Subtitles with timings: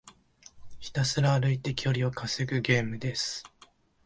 [0.79, 3.43] ひたすら歩いて距離を稼ぐゲームです。